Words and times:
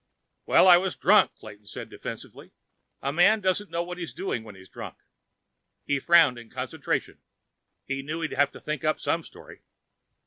"Well, 0.47 0.67
I 0.67 0.77
was 0.77 0.95
drunk," 0.95 1.35
Clayton 1.35 1.67
said 1.67 1.87
defensively. 1.91 2.53
"A 3.03 3.13
man 3.13 3.39
doesn't 3.39 3.69
know 3.69 3.83
what 3.83 3.99
he's 3.99 4.13
doing 4.15 4.43
when 4.43 4.55
he's 4.55 4.67
drunk." 4.67 4.97
He 5.85 5.99
frowned 5.99 6.39
in 6.39 6.49
concentration. 6.49 7.19
He 7.85 8.01
knew 8.01 8.21
he'd 8.21 8.31
have 8.33 8.51
to 8.53 8.59
think 8.59 8.83
up 8.83 8.99
some 8.99 9.21
story. 9.21 9.61